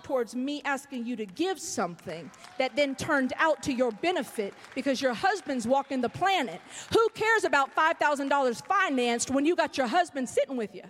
[0.03, 5.01] towards me asking you to give something that then turned out to your benefit because
[5.01, 6.61] your husband's walking the planet.
[6.93, 10.83] Who cares about $5,000 financed when you got your husband sitting with you?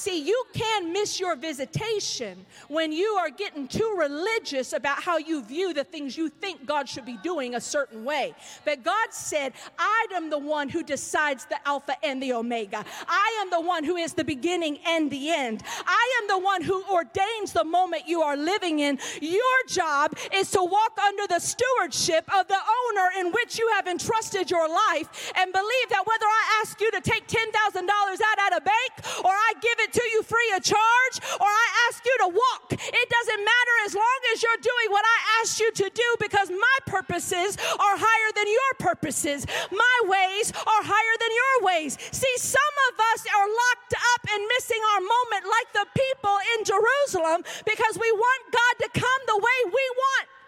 [0.00, 5.44] See, you can miss your visitation when you are getting too religious about how you
[5.44, 8.34] view the things you think God should be doing a certain way.
[8.64, 12.82] But God said, I am the one who decides the Alpha and the Omega.
[13.06, 15.62] I am the one who is the beginning and the end.
[15.84, 18.98] I am the one who ordains the moment you are living in.
[19.20, 23.86] Your job is to walk under the stewardship of the owner in which you have
[23.86, 27.36] entrusted your life and believe that whether I ask you to take $10,000
[27.84, 31.66] out at a bank or I give it to you free of charge or I
[31.88, 35.60] ask you to walk, it doesn't matter as long as you're doing what I asked
[35.60, 39.46] you to do because my purposes are higher than your purposes.
[39.70, 41.98] My ways are higher than your ways.
[42.12, 46.64] See, some of us are locked up and missing our moment like the people in
[46.64, 50.39] Jerusalem because we want God to come the way we want.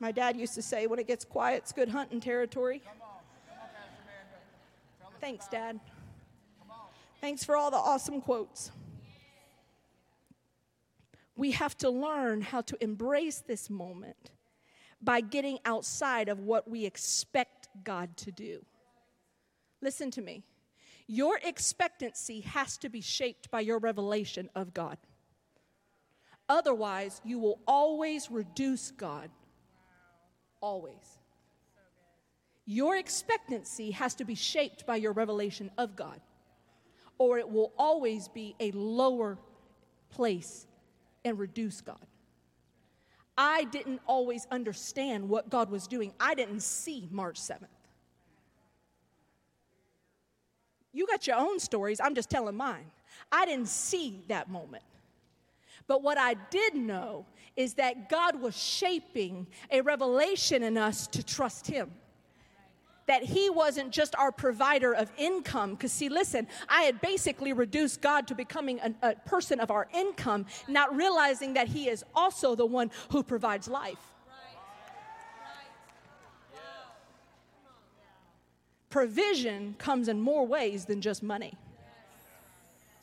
[0.00, 2.82] My dad used to say, when it gets quiet, it's good hunting territory.
[5.20, 5.80] Thanks, Dad.
[7.20, 8.70] Thanks for all the awesome quotes.
[11.34, 14.30] We have to learn how to embrace this moment
[15.00, 18.64] by getting outside of what we expect God to do.
[19.80, 20.42] Listen to me.
[21.06, 24.98] Your expectancy has to be shaped by your revelation of God.
[26.48, 29.30] Otherwise, you will always reduce God
[30.60, 31.18] Always.
[32.66, 36.20] Your expectancy has to be shaped by your revelation of God,
[37.16, 39.38] or it will always be a lower
[40.10, 40.66] place
[41.24, 42.04] and reduce God.
[43.36, 46.12] I didn't always understand what God was doing.
[46.18, 47.68] I didn't see March 7th.
[50.92, 52.90] You got your own stories, I'm just telling mine.
[53.30, 54.82] I didn't see that moment.
[55.88, 61.24] But what I did know is that God was shaping a revelation in us to
[61.24, 61.90] trust Him
[63.08, 65.70] that he wasn't just our provider of income.
[65.70, 69.88] Because, see, listen, I had basically reduced God to becoming a, a, person of our
[69.94, 73.98] income, not realizing that he is also the one who provides life.
[78.90, 81.54] Provision comes in more ways than just money.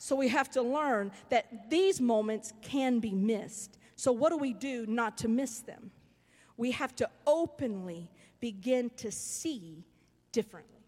[0.06, 3.76] So we have to learn that these moments can be missed.
[3.96, 5.90] So, what do we do not to miss them?
[6.56, 9.84] We have to openly begin to see
[10.30, 10.84] differently.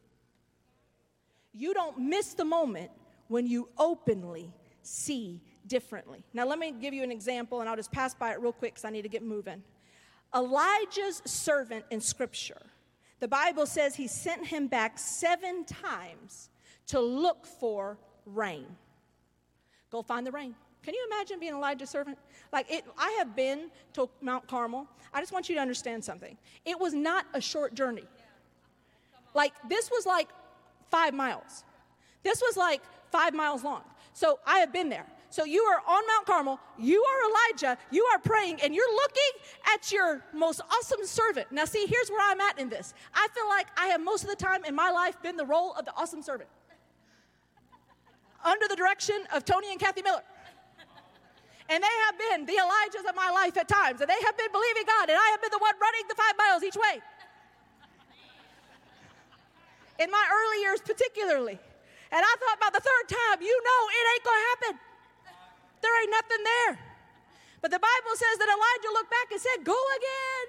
[1.52, 2.92] You don't miss the moment
[3.26, 4.52] when you openly
[4.82, 6.22] see differently.
[6.32, 8.74] Now, let me give you an example, and I'll just pass by it real quick
[8.74, 9.64] because I need to get moving.
[10.32, 12.62] Elijah's servant in Scripture,
[13.18, 16.50] the Bible says he sent him back seven times
[16.86, 18.76] to look for rain.
[19.90, 20.54] Go find the rain.
[20.82, 22.18] Can you imagine being Elijah's servant?
[22.52, 24.86] Like it, I have been to Mount Carmel.
[25.12, 26.36] I just want you to understand something.
[26.64, 28.04] It was not a short journey.
[29.34, 30.28] Like this was like
[30.90, 31.64] five miles.
[32.22, 33.82] This was like five miles long.
[34.12, 35.06] So I have been there.
[35.30, 39.42] So you are on Mount Carmel, you are Elijah, you are praying, and you're looking
[39.74, 41.52] at your most awesome servant.
[41.52, 42.94] Now, see, here's where I'm at in this.
[43.12, 45.74] I feel like I have most of the time in my life been the role
[45.74, 46.48] of the awesome servant
[48.48, 50.24] under the direction of Tony and Kathy Miller.
[51.68, 54.48] And they have been the Elijahs of my life at times, and they have been
[54.48, 57.04] believing God, and I have been the one running the five miles each way.
[60.00, 61.60] In my early years, particularly.
[62.08, 64.72] And I thought about the third time, you know, it ain't gonna happen.
[65.84, 66.72] There ain't nothing there.
[67.60, 70.46] But the Bible says that Elijah looked back and said, Go again.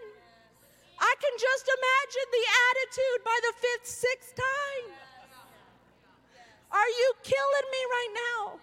[0.99, 5.08] I can just imagine the attitude by the fifth, sixth time.
[6.71, 8.59] Are you killing me right now?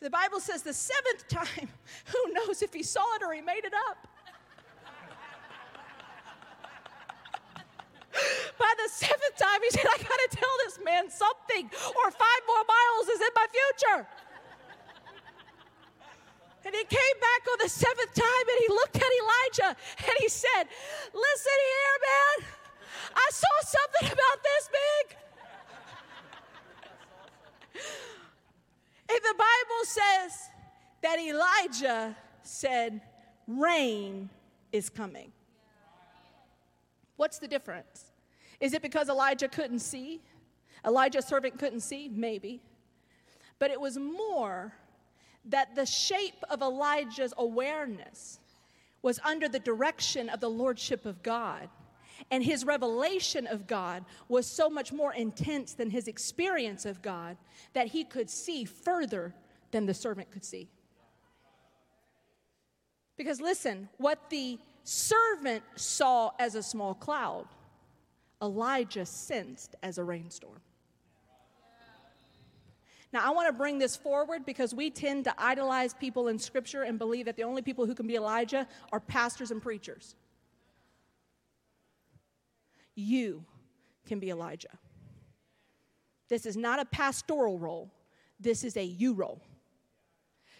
[0.00, 1.68] The Bible says the seventh time,
[2.06, 4.08] who knows if he saw it or he made it up.
[8.58, 12.64] By the seventh time, he said, I gotta tell this man something, or five more
[12.68, 14.06] miles is in my future.
[16.64, 20.28] And he came back on the seventh time and he looked at Elijah and he
[20.28, 20.68] said,
[21.14, 22.36] Listen here, man.
[23.16, 25.16] I saw something about this big.
[29.10, 30.50] And the Bible says
[31.02, 33.00] that Elijah said,
[33.48, 34.30] Rain
[34.70, 35.32] is coming.
[37.16, 38.12] What's the difference?
[38.60, 40.20] Is it because Elijah couldn't see?
[40.86, 42.08] Elijah's servant couldn't see?
[42.08, 42.60] Maybe.
[43.58, 44.72] But it was more
[45.46, 48.38] that the shape of Elijah's awareness
[49.02, 51.68] was under the direction of the Lordship of God.
[52.30, 57.36] And his revelation of God was so much more intense than his experience of God
[57.72, 59.34] that he could see further
[59.70, 60.68] than the servant could see.
[63.16, 67.46] Because listen, what the servant saw as a small cloud,
[68.42, 70.60] Elijah sensed as a rainstorm.
[73.12, 76.84] Now, I want to bring this forward because we tend to idolize people in Scripture
[76.84, 80.14] and believe that the only people who can be Elijah are pastors and preachers.
[83.00, 83.44] You
[84.06, 84.78] can be Elijah.
[86.28, 87.90] This is not a pastoral role,
[88.38, 89.42] this is a you role.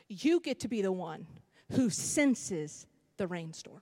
[0.08, 1.26] You get to be the one
[1.72, 2.86] who senses
[3.16, 3.80] the rainstorm.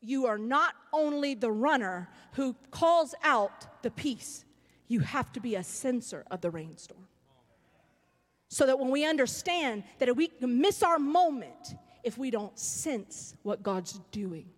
[0.00, 4.44] You are not only the runner who calls out the peace,
[4.88, 7.06] you have to be a sensor of the rainstorm.
[8.48, 13.62] So that when we understand that we miss our moment if we don't sense what
[13.62, 14.48] God's doing.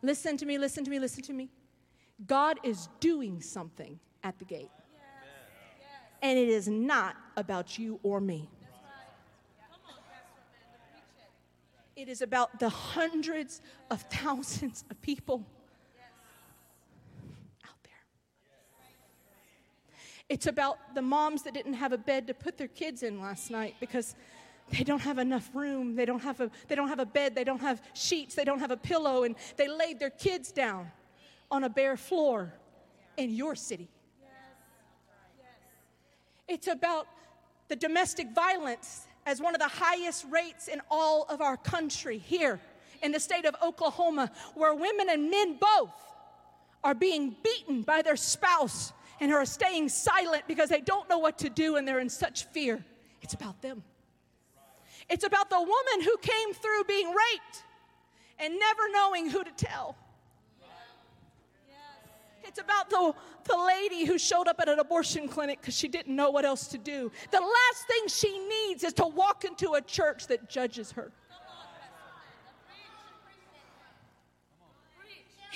[0.00, 1.50] Listen to me, listen to me, listen to me.
[2.26, 4.70] God is doing something at the gate.
[6.22, 8.48] And it is not about you or me.
[11.96, 13.60] It is about the hundreds
[13.90, 15.46] of thousands of people
[17.64, 17.92] out there.
[20.28, 23.50] It's about the moms that didn't have a bed to put their kids in last
[23.50, 24.16] night because
[24.70, 25.94] they don't have enough room.
[25.94, 27.34] They don't have a, they don't have a bed.
[27.34, 28.34] They don't have sheets.
[28.34, 29.24] They don't have a pillow.
[29.24, 30.90] And they laid their kids down
[31.54, 32.52] on a bare floor
[33.16, 33.88] in your city.
[36.48, 37.06] It's about
[37.68, 42.60] the domestic violence as one of the highest rates in all of our country here
[43.02, 45.94] in the state of Oklahoma, where women and men both
[46.82, 51.38] are being beaten by their spouse and are staying silent because they don't know what
[51.38, 52.84] to do and they're in such fear.
[53.22, 53.84] It's about them.
[55.08, 57.62] It's about the woman who came through being raped
[58.40, 59.96] and never knowing who to tell.
[62.46, 63.14] It's about the,
[63.44, 66.66] the lady who showed up at an abortion clinic because she didn't know what else
[66.68, 67.10] to do.
[67.30, 71.10] The last thing she needs is to walk into a church that judges her.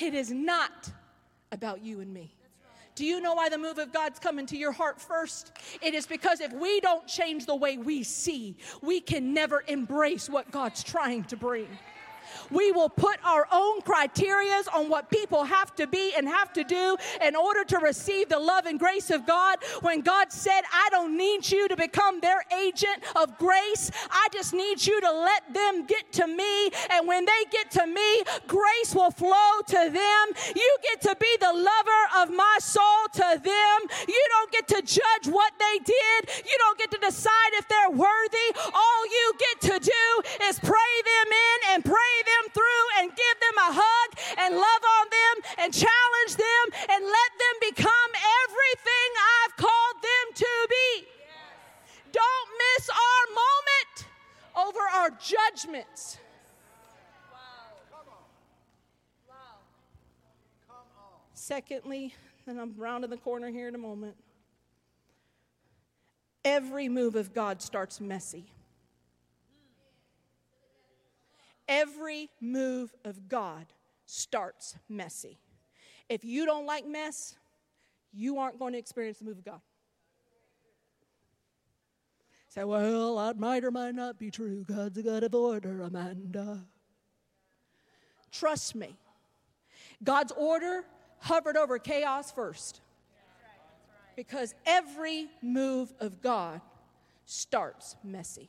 [0.00, 0.90] It is not
[1.50, 2.32] about you and me.
[2.94, 5.52] Do you know why the move of God's coming to your heart first?
[5.80, 10.28] It is because if we don't change the way we see, we can never embrace
[10.28, 11.68] what God's trying to bring.
[12.50, 16.64] We will put our own criterias on what people have to be and have to
[16.64, 19.58] do in order to receive the love and grace of God.
[19.80, 24.54] When God said, I don't need you to become their agent of grace, I just
[24.54, 26.70] need you to let them get to me.
[26.90, 30.24] And when they get to me, grace will flow to them.
[30.54, 33.78] You get to be the lover of my soul to them.
[34.08, 37.90] You don't get to judge what they did, you don't get to decide if they're
[37.90, 38.48] worthy.
[38.72, 43.36] All you get to do is pray them in and pray them through and give
[43.40, 44.08] them a hug
[44.38, 48.10] and love on them and challenge them and let them become
[48.44, 50.90] everything I've called them to be.
[51.04, 52.18] Yes.
[52.18, 53.98] Don't miss our moment
[54.56, 56.18] over our judgments.
[61.34, 62.14] Secondly,
[62.46, 64.16] and I'm rounding the corner here in a moment.
[66.44, 68.52] Every move of God starts messy.
[71.68, 73.66] Every move of God
[74.06, 75.38] starts messy.
[76.08, 77.36] If you don't like mess,
[78.12, 79.60] you aren't going to experience the move of God.
[82.48, 84.64] Say, well, that might or might not be true.
[84.66, 86.64] God's a God of order, Amanda.
[88.32, 88.96] Trust me.
[90.02, 90.84] God's order
[91.20, 92.80] hovered over chaos first.
[94.16, 96.62] Because every move of God
[97.26, 98.48] starts messy.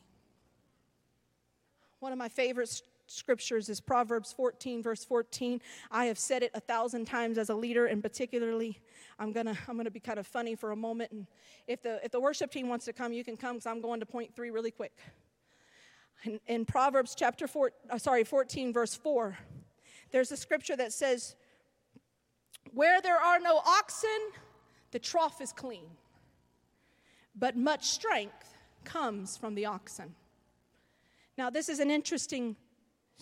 [2.00, 2.80] One of my favorite
[3.10, 5.60] scriptures is Proverbs 14, verse 14.
[5.90, 8.78] I have said it a thousand times as a leader, and particularly,
[9.18, 11.10] I'm gonna I'm gonna be kind of funny for a moment.
[11.10, 11.26] And
[11.66, 14.00] if the if the worship team wants to come, you can come because I'm going
[14.00, 14.96] to point three really quick.
[16.24, 19.38] In, in Proverbs chapter four, uh, sorry, 14, verse 4,
[20.10, 21.34] there's a scripture that says,
[22.72, 24.20] Where there are no oxen,
[24.90, 25.86] the trough is clean,
[27.34, 28.54] but much strength
[28.84, 30.14] comes from the oxen.
[31.38, 32.54] Now, this is an interesting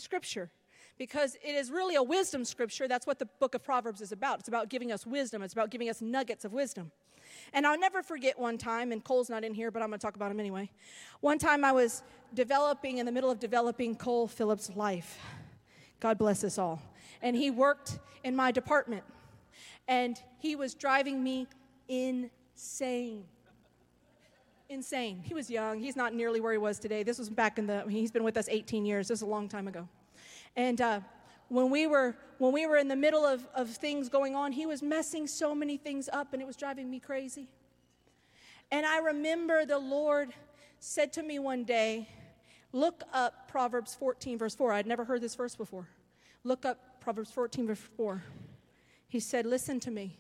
[0.01, 0.51] scripture
[0.99, 2.89] because it is really a wisdom scripture.
[2.89, 4.41] That's what the book of Proverbs is about.
[4.41, 6.91] It's about giving us wisdom, it's about giving us nuggets of wisdom.
[7.53, 10.05] And I'll never forget one time, and Cole's not in here, but I'm going to
[10.05, 10.71] talk about him anyway.
[11.21, 12.03] One time I was
[12.35, 15.19] developing, in the middle of developing Cole Phillips' life.
[16.01, 16.83] God bless us all.
[17.21, 19.05] And he worked in my department,
[19.87, 21.47] and he was driving me
[21.89, 23.25] insane
[24.69, 25.23] insane.
[25.25, 25.79] He was young.
[25.79, 27.03] He's not nearly where he was today.
[27.03, 29.09] This was back in the, he's been with us 18 years.
[29.09, 29.89] This is a long time ago.
[30.57, 31.01] And uh,
[31.49, 34.65] when we were when we were in the middle of, of things going on, he
[34.65, 37.49] was messing so many things up and it was driving me crazy.
[38.71, 40.33] And I remember the Lord
[40.79, 42.09] said to me one day,
[42.73, 44.73] look up Proverbs 14, verse 4.
[44.73, 45.89] I'd never heard this verse before.
[46.45, 48.23] Look up Proverbs 14, verse 4.
[49.09, 50.17] He said, Listen to me.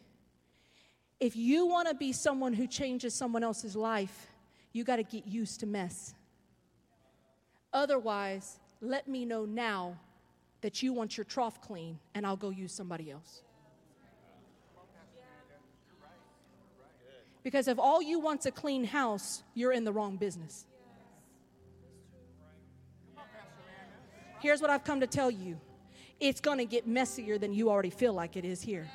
[1.21, 4.29] If you want to be someone who changes someone else's life,
[4.73, 6.15] you got to get used to mess.
[7.73, 9.99] Otherwise, let me know now
[10.61, 13.43] that you want your trough clean, and I'll go use somebody else.
[17.43, 20.67] Because if all you want's a clean house, you're in the wrong business.
[24.41, 25.59] Here's what I've come to tell you
[26.21, 28.89] it's going to get messier than you already feel like it is here.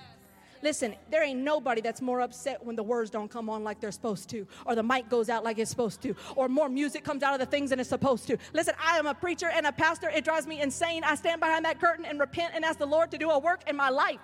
[0.63, 3.91] Listen, there ain't nobody that's more upset when the words don't come on like they're
[3.91, 7.21] supposed to, or the mic goes out like it's supposed to, or more music comes
[7.21, 8.37] out of the things than it's supposed to.
[8.53, 10.09] Listen, I am a preacher and a pastor.
[10.09, 11.03] It drives me insane.
[11.03, 13.63] I stand behind that curtain and repent and ask the Lord to do a work
[13.67, 14.21] in my life.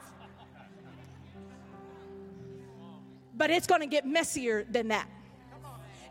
[3.36, 5.10] But it's going to get messier than that.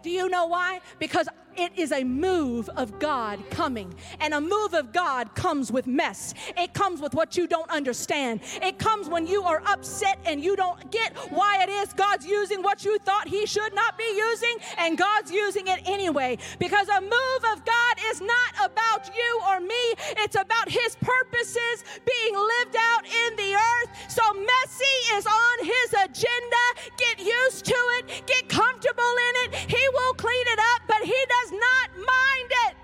[0.03, 0.83] Do you know why?
[0.99, 1.26] Because
[1.59, 3.92] it is a move of God coming.
[4.20, 6.34] And a move of God comes with mess.
[6.56, 8.40] It comes with what you don't understand.
[8.62, 12.62] It comes when you are upset and you don't get why it is God's using
[12.62, 16.38] what you thought He should not be using, and God's using it anyway.
[16.59, 19.84] Because a move of God is not about you or me,
[20.18, 23.90] it's about His purposes being lived out in the earth.
[24.09, 26.64] So messy is on His agenda.
[26.96, 29.70] Get used to it, get comfortable in it.
[29.70, 32.76] He will clean it up, but He does does not mind it.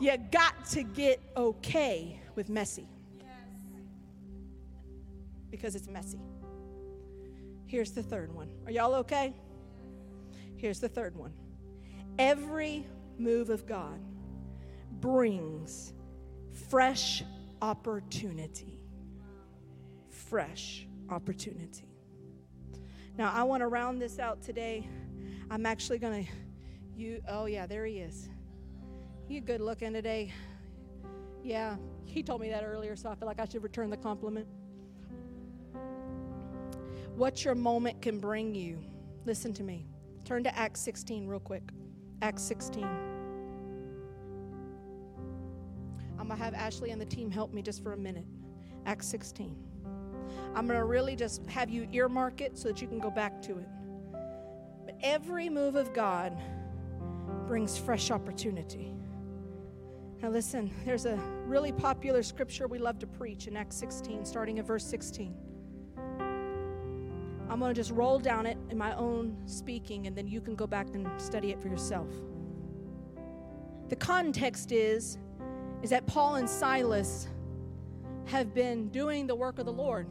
[0.00, 2.88] You got to get okay with messy.
[5.50, 6.18] Because it's messy.
[7.66, 8.50] Here's the third one.
[8.66, 9.34] Are y'all okay?
[10.56, 11.32] Here's the third one.
[12.18, 12.86] Every
[13.18, 14.00] move of God
[15.00, 15.92] brings
[16.68, 17.22] fresh
[17.60, 18.80] opportunity.
[20.08, 21.91] Fresh opportunity.
[23.18, 24.88] Now, I want to round this out today.
[25.50, 26.30] I'm actually going to,
[26.96, 28.28] you, oh, yeah, there he is.
[29.28, 30.32] You good looking today.
[31.44, 34.46] Yeah, he told me that earlier, so I feel like I should return the compliment.
[37.16, 38.78] What your moment can bring you.
[39.26, 39.86] Listen to me.
[40.24, 41.62] Turn to Acts 16 real quick.
[42.22, 42.84] Acts 16.
[46.18, 48.24] I'm going to have Ashley and the team help me just for a minute.
[48.86, 49.54] Acts 16.
[50.54, 53.40] I'm going to really just have you earmark it so that you can go back
[53.42, 53.68] to it.
[54.84, 56.36] But every move of God
[57.46, 58.94] brings fresh opportunity.
[60.20, 61.16] Now, listen, there's a
[61.46, 65.34] really popular scripture we love to preach in Acts 16, starting at verse 16.
[65.98, 70.54] I'm going to just roll down it in my own speaking, and then you can
[70.54, 72.08] go back and study it for yourself.
[73.88, 75.18] The context is,
[75.82, 77.28] is that Paul and Silas
[78.26, 80.06] have been doing the work of the Lord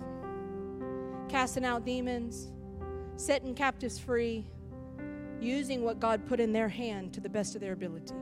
[1.32, 2.52] casting out demons,
[3.16, 4.46] setting captives free,
[5.40, 8.14] using what God put in their hand to the best of their ability.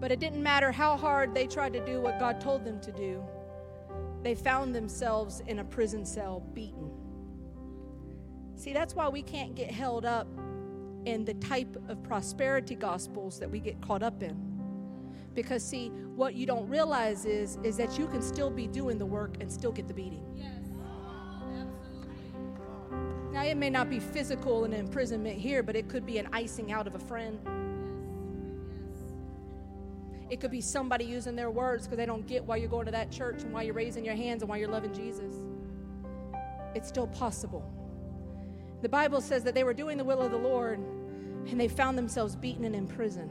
[0.00, 2.90] But it didn't matter how hard they tried to do what God told them to
[2.90, 3.22] do,
[4.22, 6.90] they found themselves in a prison cell beaten.
[8.56, 10.26] See, that's why we can't get held up
[11.04, 14.36] in the type of prosperity gospels that we get caught up in.
[15.34, 19.06] Because see, what you don't realize is is that you can still be doing the
[19.06, 20.24] work and still get the beating.
[20.34, 20.48] Yeah.
[23.46, 26.88] It may not be physical and imprisonment here, but it could be an icing out
[26.88, 27.38] of a friend.
[30.28, 32.90] It could be somebody using their words because they don't get why you're going to
[32.90, 35.36] that church and why you're raising your hands and why you're loving Jesus.
[36.74, 37.64] It's still possible.
[38.82, 41.96] The Bible says that they were doing the will of the Lord and they found
[41.96, 43.30] themselves beaten and in prison.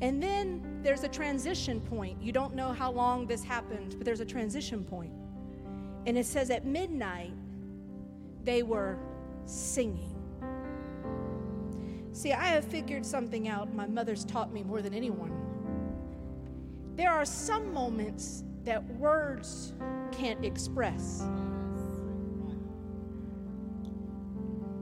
[0.00, 2.20] And then there's a transition point.
[2.20, 5.12] You don't know how long this happened, but there's a transition point.
[6.06, 7.32] And it says at midnight,
[8.48, 8.96] they were
[9.44, 10.14] singing.
[12.12, 15.34] See, I have figured something out my mother's taught me more than anyone.
[16.96, 19.74] There are some moments that words
[20.12, 21.24] can't express.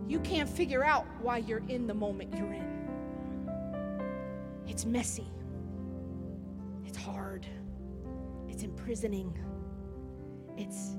[0.06, 3.50] You can't figure out why you're in the moment you're in.
[4.68, 5.26] It's messy,
[6.84, 7.48] it's hard,
[8.48, 9.36] it's imprisoning,
[10.56, 10.94] it's,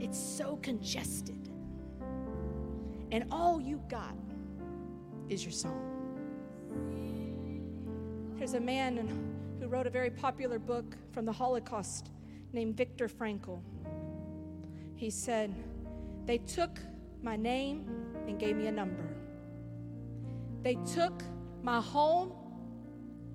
[0.00, 1.47] it's so congested
[3.10, 4.14] and all you got
[5.28, 5.84] is your song.
[8.36, 8.96] There's a man
[9.60, 12.10] who wrote a very popular book from the Holocaust
[12.52, 13.60] named Viktor Frankl.
[14.94, 15.54] He said,
[16.24, 16.78] They took
[17.22, 17.88] my name
[18.26, 19.08] and gave me a number.
[20.62, 21.22] They took
[21.62, 22.32] my home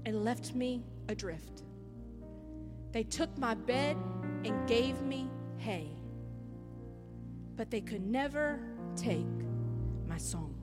[0.06, 1.64] and left me adrift.
[2.92, 3.98] They took my bed
[4.46, 5.90] and gave me hay.
[7.56, 8.60] But they could never
[8.96, 9.43] take
[10.14, 10.54] my song.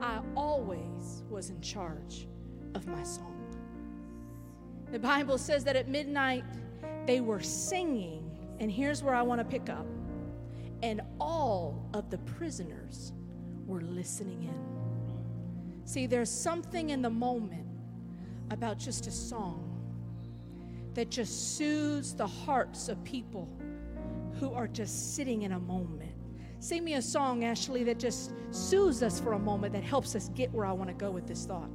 [0.00, 2.28] I always was in charge
[2.76, 3.44] of my song.
[4.92, 6.44] The Bible says that at midnight,
[7.06, 9.84] they were singing, and here's where I want to pick up.
[10.84, 13.14] And all of the prisoners
[13.66, 15.86] were listening in.
[15.86, 17.66] See, there's something in the moment
[18.52, 19.66] about just a song
[20.94, 23.48] that just soothes the hearts of people
[24.38, 26.09] who are just sitting in a moment.
[26.60, 30.28] Sing me a song, Ashley, that just soothes us for a moment, that helps us
[30.34, 31.70] get where I want to go with this thought.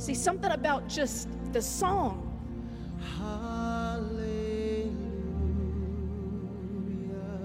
[0.00, 2.28] See, something about just the song.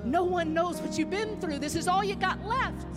[0.06, 1.58] No one knows what you've been through.
[1.60, 2.97] This is all you got left.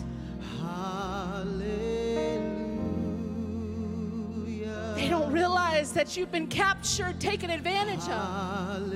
[5.93, 8.91] That you've been captured, taken advantage of.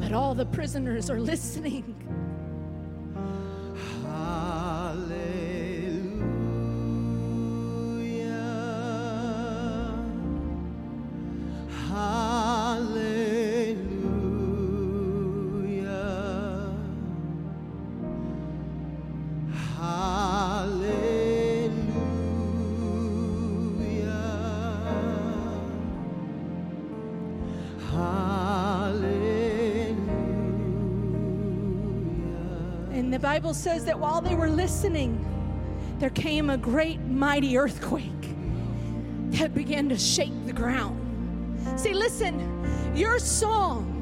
[0.00, 2.03] But all the prisoners are listening.
[33.54, 35.24] Bible says that while they were listening,
[36.00, 38.10] there came a great, mighty earthquake
[39.30, 40.98] that began to shake the ground.
[41.78, 42.34] See, listen,
[42.96, 43.92] your song,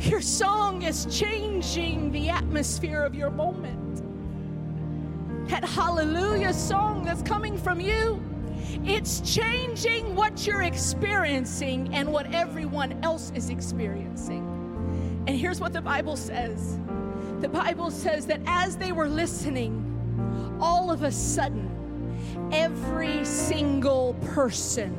[0.00, 4.02] your song is changing the atmosphere of your moment.
[5.50, 8.18] That hallelujah song that's coming from you,
[8.86, 14.42] it's changing what you're experiencing and what everyone else is experiencing.
[15.26, 16.78] And here's what the Bible says
[17.40, 19.80] the Bible says that as they were listening,
[20.60, 21.70] all of a sudden,
[22.52, 24.94] every single person,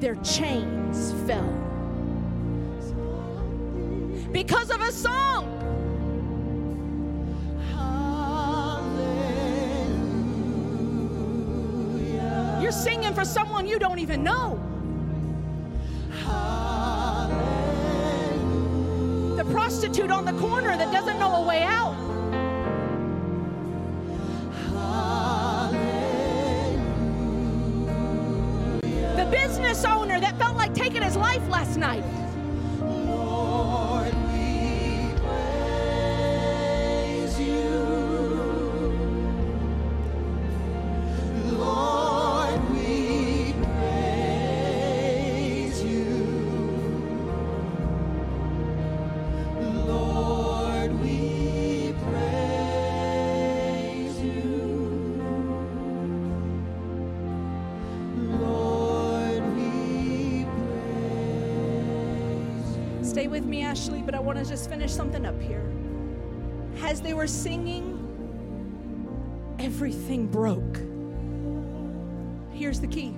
[0.00, 1.52] their chains fell.
[4.32, 5.48] Because of a song.
[7.72, 9.38] Hallelujah.
[12.62, 14.71] You're singing for someone you don't even know.
[19.72, 21.96] Prostitute on the corner that doesn't know a way out.
[29.16, 32.04] The business owner that felt like taking his life last night.
[63.60, 65.70] Ashley, but I want to just finish something up here.
[66.82, 67.98] As they were singing,
[69.58, 70.78] everything broke.
[72.56, 73.14] Here's the key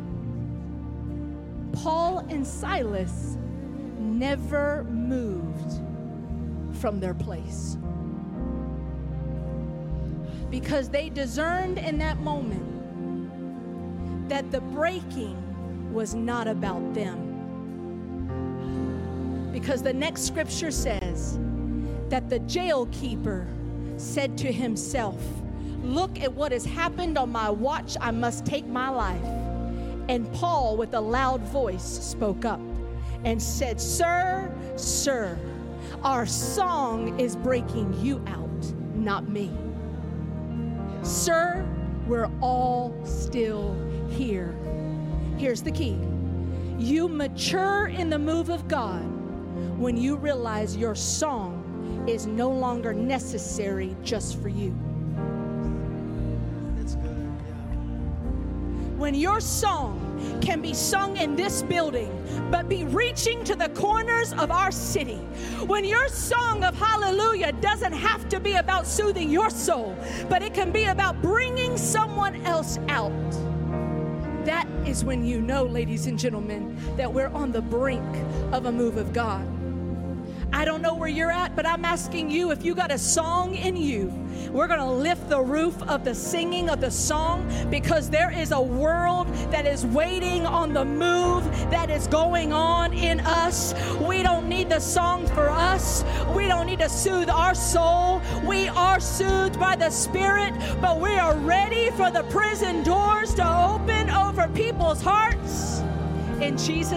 [1.72, 3.36] Paul and Silas
[3.98, 5.80] never moved
[6.80, 7.76] from their place
[10.50, 12.70] because they discerned in that moment
[14.28, 15.36] that the breaking
[15.92, 17.33] was not about them
[19.64, 21.38] because the next scripture says
[22.10, 23.48] that the jail keeper
[23.96, 25.18] said to himself,
[25.82, 27.96] Look at what has happened on my watch.
[27.98, 29.24] I must take my life.
[30.10, 32.60] And Paul, with a loud voice, spoke up
[33.24, 35.38] and said, Sir, sir,
[36.02, 39.50] our song is breaking you out, not me.
[41.02, 41.66] Sir,
[42.06, 43.74] we're all still
[44.10, 44.54] here.
[45.38, 45.98] Here's the key
[46.76, 49.13] you mature in the move of God
[49.84, 54.74] when you realize your song is no longer necessary just for you.
[56.74, 57.14] That's good.
[57.46, 57.54] Yeah.
[58.96, 60.00] When your song
[60.40, 62.10] can be sung in this building,
[62.50, 65.18] but be reaching to the corners of our city.
[65.66, 69.94] When your song of hallelujah doesn't have to be about soothing your soul,
[70.30, 73.12] but it can be about bringing someone else out.
[74.46, 78.16] That is when you know, ladies and gentlemen, that we're on the brink
[78.50, 79.53] of a move of God.
[80.54, 83.56] I don't know where you're at, but I'm asking you if you got a song
[83.56, 84.12] in you.
[84.52, 88.52] We're going to lift the roof of the singing of the song because there is
[88.52, 93.74] a world that is waiting on the move that is going on in us.
[94.00, 96.04] We don't need the song for us.
[96.36, 98.22] We don't need to soothe our soul.
[98.44, 103.58] We are soothed by the Spirit, but we are ready for the prison doors to
[103.58, 105.82] open over people's hearts.
[106.40, 106.92] In Jesus'